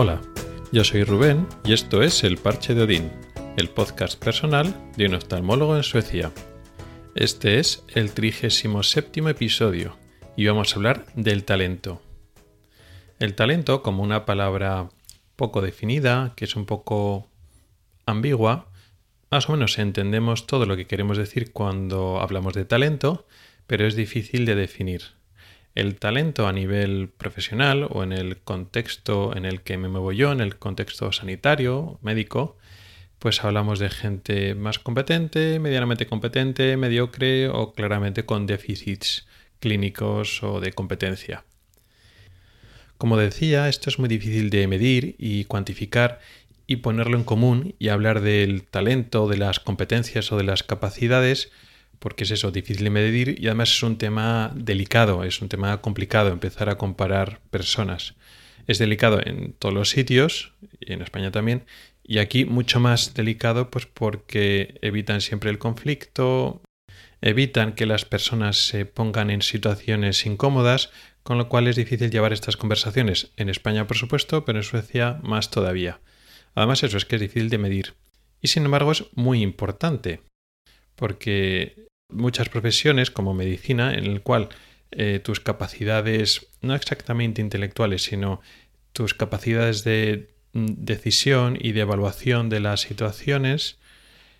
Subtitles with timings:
[0.00, 0.20] Hola,
[0.70, 3.10] yo soy Rubén y esto es El Parche de Odín,
[3.56, 6.30] el podcast personal de un oftalmólogo en Suecia.
[7.16, 9.96] Este es el 37 episodio
[10.36, 12.00] y vamos a hablar del talento.
[13.18, 14.88] El talento, como una palabra
[15.34, 17.28] poco definida, que es un poco
[18.06, 18.68] ambigua,
[19.32, 23.26] más o menos entendemos todo lo que queremos decir cuando hablamos de talento,
[23.66, 25.17] pero es difícil de definir.
[25.78, 30.32] El talento a nivel profesional o en el contexto en el que me muevo yo,
[30.32, 32.56] en el contexto sanitario, médico,
[33.20, 39.28] pues hablamos de gente más competente, medianamente competente, mediocre o claramente con déficits
[39.60, 41.44] clínicos o de competencia.
[42.96, 46.18] Como decía, esto es muy difícil de medir y cuantificar
[46.66, 51.52] y ponerlo en común y hablar del talento, de las competencias o de las capacidades,
[51.98, 55.80] porque es eso, difícil de medir y además es un tema delicado, es un tema
[55.80, 58.14] complicado empezar a comparar personas.
[58.66, 61.64] Es delicado en todos los sitios, y en España también,
[62.02, 66.62] y aquí mucho más delicado pues porque evitan siempre el conflicto,
[67.20, 70.90] evitan que las personas se pongan en situaciones incómodas,
[71.22, 73.32] con lo cual es difícil llevar estas conversaciones.
[73.36, 76.00] En España, por supuesto, pero en Suecia más todavía.
[76.54, 77.94] Además, eso es que es difícil de medir.
[78.40, 80.22] Y sin embargo es muy importante,
[80.94, 84.48] porque muchas profesiones, como medicina, en el cual
[84.90, 88.40] eh, tus capacidades, no exactamente intelectuales, sino
[88.92, 93.78] tus capacidades de mm, decisión y de evaluación de las situaciones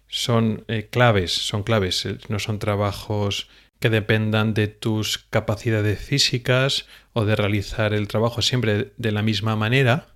[0.09, 6.87] son eh, claves, son claves, eh, no son trabajos que dependan de tus capacidades físicas
[7.13, 10.09] o de realizar el trabajo siempre de la misma manera,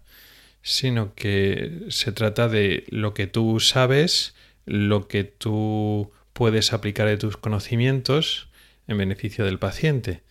[0.62, 7.16] sino que se trata de lo que tú sabes, lo que tú puedes aplicar de
[7.16, 8.48] tus conocimientos
[8.86, 10.22] en beneficio del paciente,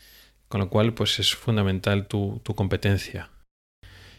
[0.47, 3.29] con lo cual pues es fundamental tu, tu competencia.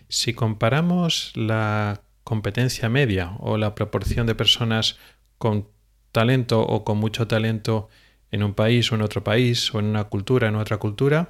[0.08, 4.98] Si comparamos la competencia media o la proporción de personas
[5.38, 5.68] con
[6.12, 7.88] talento o con mucho talento
[8.30, 11.28] en un país o en otro país o en una cultura en otra cultura,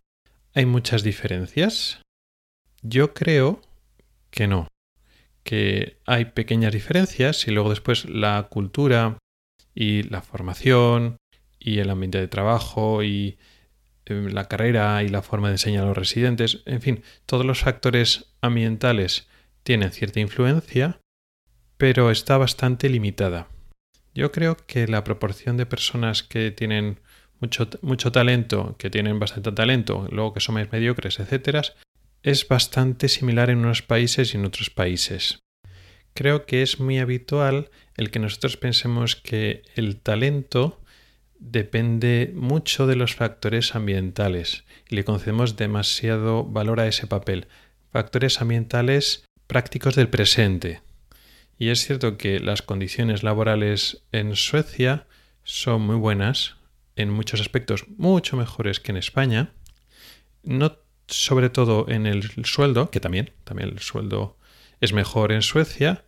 [0.54, 2.02] hay muchas diferencias.
[2.82, 3.60] Yo creo
[4.30, 4.68] que no,
[5.44, 9.18] que hay pequeñas diferencias y luego después la cultura
[9.74, 11.16] y la formación
[11.58, 13.38] y el ambiente de trabajo y
[14.06, 17.60] eh, la carrera y la forma de enseñar a los residentes, en fin, todos los
[17.60, 19.28] factores ambientales
[19.62, 21.00] tienen cierta influencia,
[21.76, 23.48] pero está bastante limitada.
[24.14, 27.00] Yo creo que la proporción de personas que tienen
[27.40, 31.68] mucho, mucho talento, que tienen bastante talento, luego que son más mediocres, etc.,
[32.22, 35.40] es bastante similar en unos países y en otros países.
[36.14, 40.80] Creo que es muy habitual el que nosotros pensemos que el talento
[41.38, 47.48] depende mucho de los factores ambientales y le concedemos demasiado valor a ese papel.
[47.90, 50.80] Factores ambientales prácticos del presente,
[51.58, 55.06] y es cierto que las condiciones laborales en Suecia
[55.44, 56.56] son muy buenas,
[56.96, 59.52] en muchos aspectos mucho mejores que en España.
[60.42, 60.76] No
[61.06, 64.38] sobre todo en el sueldo, que también, también el sueldo
[64.80, 66.04] es mejor en Suecia,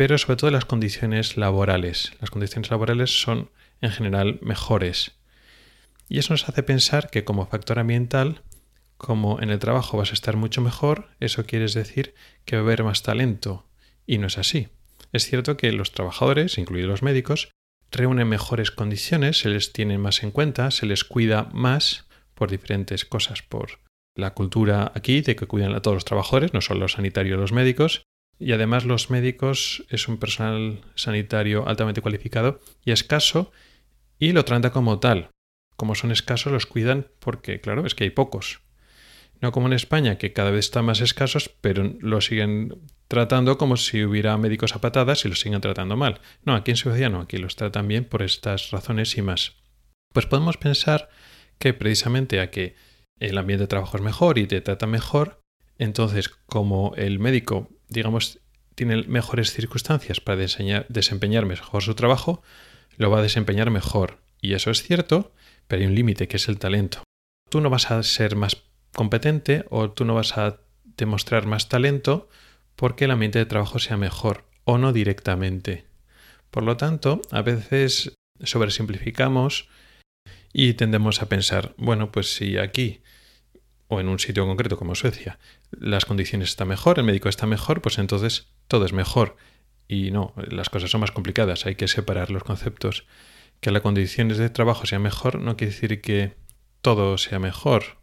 [0.00, 2.14] pero sobre todo las condiciones laborales.
[2.22, 3.50] Las condiciones laborales son
[3.82, 5.12] en general mejores.
[6.08, 8.40] Y eso nos hace pensar que como factor ambiental,
[8.96, 12.14] como en el trabajo vas a estar mucho mejor, eso quiere decir
[12.46, 13.68] que va a haber más talento,
[14.06, 14.68] y no es así.
[15.12, 17.50] Es cierto que los trabajadores, incluidos los médicos,
[17.90, 23.04] reúnen mejores condiciones, se les tiene más en cuenta, se les cuida más por diferentes
[23.04, 23.80] cosas, por
[24.16, 27.52] la cultura aquí de que cuidan a todos los trabajadores, no solo los sanitarios, los
[27.52, 28.06] médicos,
[28.40, 33.52] y además los médicos es un personal sanitario altamente cualificado y escaso
[34.18, 35.30] y lo trata como tal.
[35.76, 38.62] Como son escasos los cuidan porque, claro, es que hay pocos.
[39.40, 43.76] No como en España, que cada vez están más escasos, pero lo siguen tratando como
[43.76, 46.20] si hubiera médicos a patadas y los siguen tratando mal.
[46.44, 49.56] No, aquí en Suecia no, aquí los tratan bien por estas razones y más.
[50.12, 51.08] Pues podemos pensar
[51.58, 52.74] que precisamente a que
[53.18, 55.40] el ambiente de trabajo es mejor y te trata mejor,
[55.78, 58.38] entonces como el médico, digamos,
[58.74, 62.42] tiene mejores circunstancias para desempeñar mejor su trabajo,
[62.96, 64.22] lo va a desempeñar mejor.
[64.40, 65.32] Y eso es cierto,
[65.68, 67.02] pero hay un límite que es el talento.
[67.50, 68.62] Tú no vas a ser más
[68.94, 70.60] competente o tú no vas a
[70.96, 72.28] demostrar más talento
[72.76, 75.84] porque el ambiente de trabajo sea mejor o no directamente.
[76.50, 79.68] Por lo tanto, a veces sobresimplificamos
[80.52, 83.02] y tendemos a pensar, bueno, pues si aquí
[83.90, 85.38] o en un sitio concreto como Suecia
[85.70, 89.36] las condiciones están mejor, el médico está mejor, pues entonces todo es mejor.
[89.86, 93.06] Y no, las cosas son más complicadas, hay que separar los conceptos.
[93.60, 96.34] Que las condiciones de trabajo sean mejor no quiere decir que
[96.80, 98.00] todo sea mejor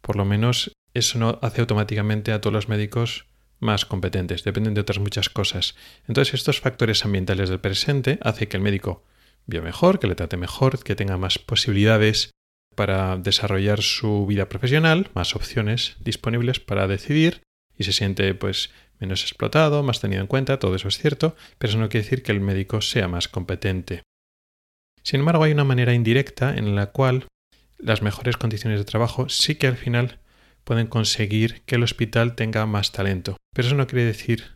[0.00, 3.26] por lo menos eso no hace automáticamente a todos los médicos
[3.58, 5.76] más competentes, dependen de otras muchas cosas.
[6.08, 9.04] Entonces estos factores ambientales del presente hacen que el médico
[9.46, 12.30] viva mejor, que le trate mejor, que tenga más posibilidades
[12.80, 17.42] para desarrollar su vida profesional, más opciones disponibles para decidir
[17.76, 21.68] y se siente pues menos explotado, más tenido en cuenta, todo eso es cierto, pero
[21.72, 24.02] eso no quiere decir que el médico sea más competente.
[25.02, 27.26] Sin embargo, hay una manera indirecta en la cual
[27.76, 30.18] las mejores condiciones de trabajo sí que al final
[30.64, 33.36] pueden conseguir que el hospital tenga más talento.
[33.54, 34.52] Pero eso no quiere decir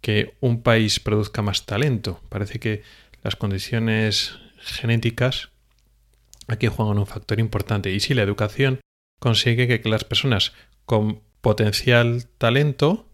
[0.00, 2.20] que un país produzca más talento.
[2.28, 2.84] Parece que
[3.24, 5.51] las condiciones genéticas
[6.48, 7.92] aquí juegan un factor importante.
[7.92, 8.80] Y si la educación
[9.20, 10.52] consigue que las personas
[10.84, 13.08] con potencial talento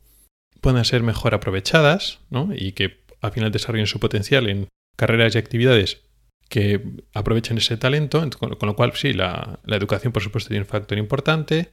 [0.61, 2.51] puedan ser mejor aprovechadas ¿no?
[2.55, 6.03] y que al final desarrollen su potencial en carreras y actividades
[6.49, 6.83] que
[7.13, 10.97] aprovechen ese talento, con, lo cual sí, la, la, educación por supuesto tiene un factor
[10.97, 11.73] importante,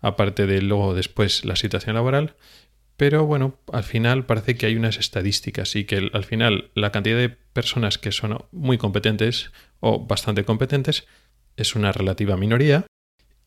[0.00, 2.34] aparte de luego después la situación laboral,
[2.96, 7.18] pero bueno, al final parece que hay unas estadísticas y que al final la cantidad
[7.18, 9.50] de personas que son muy competentes
[9.80, 11.06] o bastante competentes
[11.56, 12.86] es una relativa minoría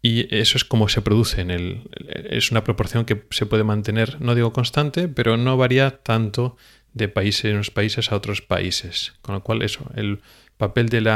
[0.02, 1.90] y eso es como se produce en el
[2.30, 6.58] es una proporción que se puede mantener, no digo constante, pero no varía tanto
[6.94, 10.22] de países unos países a otros países, con lo cual eso, el
[10.58, 11.08] papel del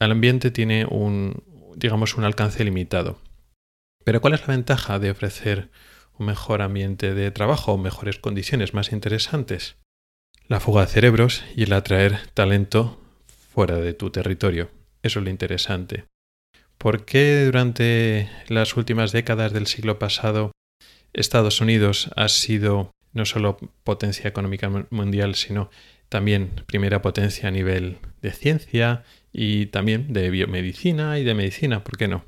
[0.00, 1.42] ambiente tiene un
[1.76, 3.20] digamos un alcance limitado.
[4.04, 5.70] Pero ¿cuál es la ventaja de ofrecer
[6.18, 9.76] un mejor ambiente de trabajo mejores condiciones más interesantes?
[10.48, 14.70] La fuga de cerebros y el atraer talento fuera de tu territorio.
[15.02, 16.04] Eso es lo interesante.
[16.78, 20.52] ¿Por qué durante las últimas décadas del siglo pasado
[21.12, 25.70] Estados Unidos ha sido no solo potencia económica mundial, sino
[26.08, 31.84] también primera potencia a nivel de ciencia y también de biomedicina y de medicina?
[31.84, 32.24] ¿Por qué no?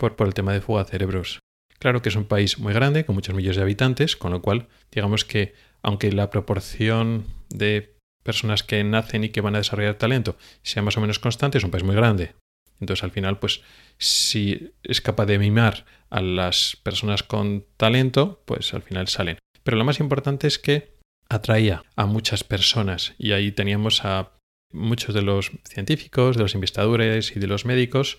[0.00, 1.40] por, el tema de fuga de cerebros.
[1.80, 4.68] Claro que es un país muy grande, con muchos millones de habitantes, con lo cual,
[4.92, 10.36] digamos que aunque la proporción de personas que nacen y que van a desarrollar talento
[10.62, 12.34] sea más o menos constante, es un país muy grande.
[12.80, 13.62] Entonces, al final, pues,
[13.98, 19.38] si es capaz de mimar a las personas con talento, pues al final salen.
[19.62, 20.96] Pero lo más importante es que
[21.28, 24.32] atraía a muchas personas y ahí teníamos a
[24.72, 28.18] muchos de los científicos, de los investigadores y de los médicos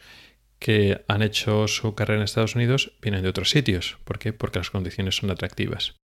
[0.61, 3.97] que han hecho su carrera en Estados Unidos vienen de otros sitios.
[4.03, 4.31] ¿Por qué?
[4.31, 5.95] Porque las condiciones son atractivas.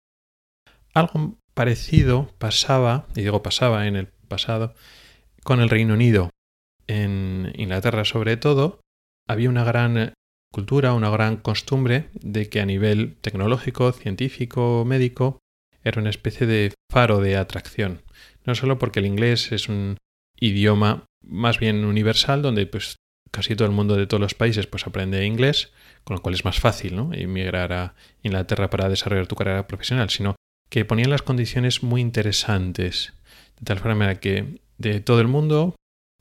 [0.93, 4.73] Algo parecido pasaba, y digo pasaba en el pasado,
[5.43, 6.31] con el Reino Unido.
[6.87, 8.81] En Inglaterra sobre todo,
[9.27, 10.13] había una gran
[10.51, 15.37] cultura, una gran costumbre de que a nivel tecnológico, científico, médico,
[15.83, 18.01] era una especie de faro de atracción.
[18.43, 19.97] No solo porque el inglés es un
[20.39, 22.95] idioma más bien universal, donde pues
[23.31, 25.71] casi todo el mundo de todos los países pues aprende inglés,
[26.03, 27.11] con lo cual es más fácil ¿no?
[27.13, 30.35] emigrar a Inglaterra para desarrollar tu carrera profesional, sino
[30.69, 33.13] que ponían las condiciones muy interesantes,
[33.59, 35.75] de tal forma que de todo el mundo,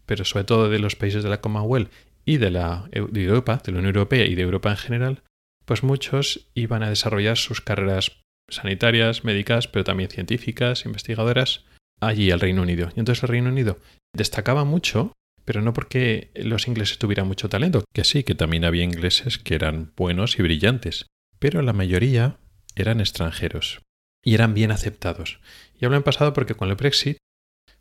[0.06, 1.90] pero sobre todo de los países de la Commonwealth
[2.24, 5.22] y de la de Europa, de la Unión Europea y de Europa en general,
[5.64, 8.18] pues muchos iban a desarrollar sus carreras
[8.48, 11.64] sanitarias, médicas, pero también científicas, investigadoras,
[12.00, 12.90] allí al Reino Unido.
[12.94, 13.78] Y entonces el Reino Unido
[14.14, 15.12] destacaba mucho
[15.46, 19.54] pero no porque los ingleses tuvieran mucho talento, que sí, que también había ingleses que
[19.54, 21.06] eran buenos y brillantes,
[21.38, 22.38] pero la mayoría
[22.74, 23.80] eran extranjeros
[24.24, 25.38] y eran bien aceptados.
[25.78, 27.18] Y hablo en pasado porque con el Brexit,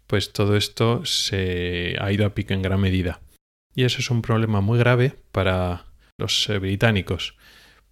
[0.06, 3.20] pues todo esto se ha ido a pico en gran medida.
[3.74, 5.88] Y eso es un problema muy grave para
[6.20, 7.36] los eh, británicos,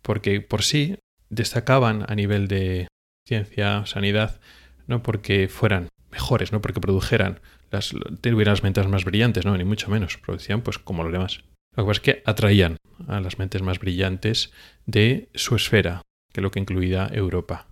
[0.04, 0.98] porque por sí
[1.30, 2.88] destacaban a nivel de
[3.28, 4.40] ciencia, sanidad,
[4.86, 7.40] no porque fueran mejores, no porque produjeran
[7.74, 11.44] las, tuvieran las mentes más brillantes, no, ni mucho menos, producían pues como los demás.
[11.76, 12.78] Lo que pasa es que atraían
[13.08, 14.54] a las mentes más brillantes
[14.86, 17.68] de su esfera, que es lo que incluía Europa.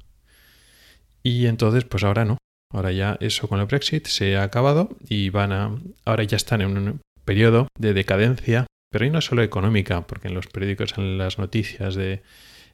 [1.24, 2.38] Y entonces, pues ahora no.
[2.74, 5.78] Ahora ya eso con el Brexit se ha acabado y van a.
[6.06, 10.34] Ahora ya están en un periodo de decadencia, pero ahí no solo económica, porque en
[10.34, 12.24] los periódicos, en las noticias de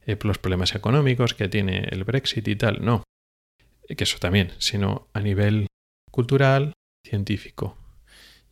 [0.06, 3.04] eh, los problemas económicos que tiene el Brexit y tal, no.
[3.88, 5.68] Que eso también, sino a nivel
[6.12, 6.74] cultural,
[7.08, 7.78] científico.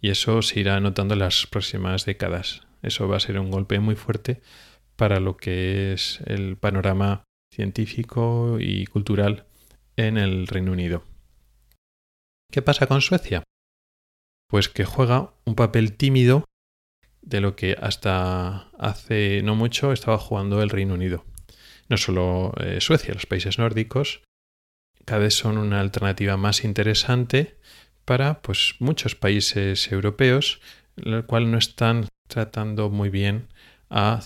[0.01, 2.61] Y eso se irá notando en las próximas décadas.
[2.81, 4.41] Eso va a ser un golpe muy fuerte
[4.95, 9.45] para lo que es el panorama científico y cultural
[9.95, 11.03] en el Reino Unido.
[12.51, 13.43] ¿Qué pasa con Suecia?
[14.49, 16.45] Pues que juega un papel tímido
[17.21, 21.25] de lo que hasta hace no mucho estaba jugando el Reino Unido.
[21.89, 24.21] No solo eh, Suecia, los países nórdicos
[25.05, 27.57] cada vez son una alternativa más interesante
[28.05, 30.61] para pues, muchos países europeos,
[30.95, 33.47] el cual no están tratando muy bien
[33.89, 34.21] a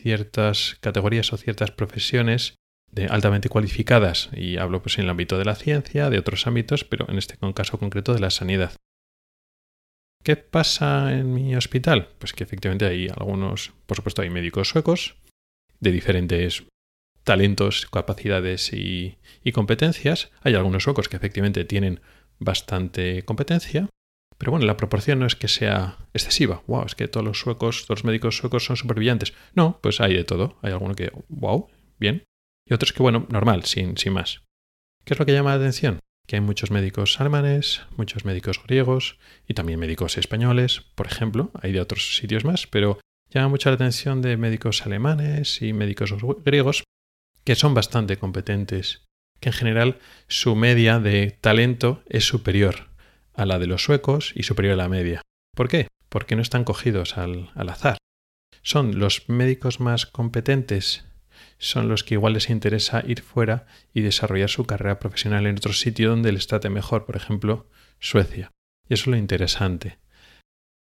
[0.00, 2.54] ciertas categorías o ciertas profesiones
[2.90, 6.84] de altamente cualificadas, y hablo pues en el ámbito de la ciencia, de otros ámbitos,
[6.84, 8.72] pero en este caso concreto de la sanidad.
[10.22, 12.08] ¿Qué pasa en mi hospital?
[12.18, 15.16] Pues que efectivamente hay algunos, por supuesto hay médicos suecos
[15.78, 16.64] de diferentes
[17.24, 19.18] talentos, capacidades y,
[19.52, 20.30] competencias.
[20.42, 22.00] Hay algunos suecos que efectivamente tienen
[22.40, 23.88] bastante competencia,
[24.40, 26.62] pero bueno, la proporción no es que sea excesiva.
[26.66, 29.34] Wow, es que todos los suecos, todos los médicos suecos son súper brillantes.
[29.54, 30.56] No, pues hay de todo.
[30.62, 31.68] Hay alguno que, wow,
[31.98, 32.24] bien.
[32.66, 34.40] Y otros que, bueno, normal, sin, sin más.
[35.04, 36.00] ¿Qué es lo que llama la atención?
[36.26, 41.50] Que hay muchos médicos alemanes, muchos médicos griegos y también médicos españoles, por ejemplo.
[41.60, 46.14] Hay de otros sitios más, pero llama mucho la atención de médicos alemanes y médicos
[46.46, 46.84] griegos
[47.44, 49.02] que son bastante competentes,
[49.40, 52.88] que en general su media de talento es superior
[53.34, 55.22] a la de los suecos y superior a la media.
[55.56, 55.88] ¿Por qué?
[56.08, 57.98] Porque no están cogidos al, al azar.
[58.62, 61.04] Son los médicos más competentes
[61.60, 65.72] son los que igual les interesa ir fuera y desarrollar su carrera profesional en otro
[65.72, 67.68] sitio donde les trate mejor, por ejemplo,
[67.98, 68.50] Suecia.
[68.88, 69.98] Y eso es lo interesante.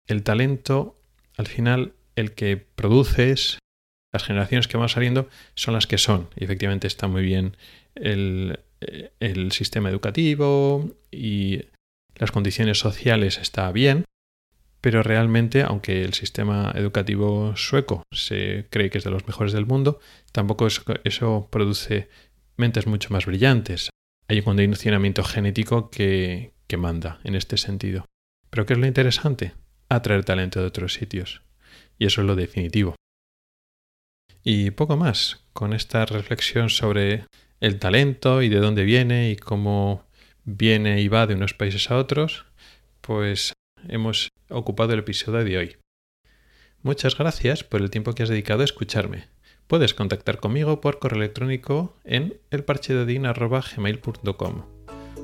[0.06, 1.00] El talento,
[1.36, 3.58] al final, el que produces,
[4.12, 6.28] las generaciones que van saliendo son las que son.
[6.36, 7.56] Y efectivamente está muy bien
[7.94, 8.60] el,
[9.20, 11.62] el sistema educativo y
[12.16, 14.04] las condiciones sociales está bien,
[14.82, 19.64] pero realmente, aunque el sistema educativo sueco se cree que es de los mejores del
[19.64, 20.00] mundo,
[20.32, 22.08] tampoco eso, produce
[22.56, 23.90] mentes mucho más brillantes.
[24.28, 28.06] Hay un condicionamiento genético que, que manda en este sentido.
[28.50, 29.54] Pero ¿qué es lo interesante?
[29.88, 31.42] Atraer talento de otros sitios.
[31.98, 32.96] Y eso es lo definitivo.
[34.44, 37.26] Y poco más, con esta reflexión sobre
[37.60, 40.04] el talento y de dónde viene y cómo
[40.44, 42.44] viene y va de unos países a otros,
[43.00, 43.54] pues
[43.88, 45.76] hemos ocupado el episodio de hoy.
[46.82, 49.28] Muchas gracias por el tiempo que has dedicado a escucharme.
[49.68, 54.64] Puedes contactar conmigo por correo electrónico en elparchedodin.gmail.com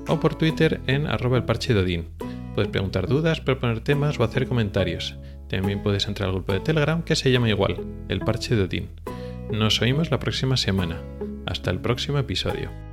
[0.06, 2.10] o por Twitter en arroba elparchedodin.
[2.54, 5.16] Puedes preguntar dudas, proponer temas o hacer comentarios.
[5.48, 7.76] También puedes entrar al grupo de Telegram que se llama igual,
[8.08, 8.88] El Parche de Odín.
[9.50, 11.00] Nos oímos la próxima semana.
[11.46, 12.87] Hasta el próximo episodio.